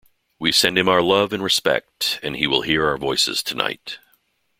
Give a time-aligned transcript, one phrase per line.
[0.39, 3.99] We send him our love and respect, and he will hear our voices tonight.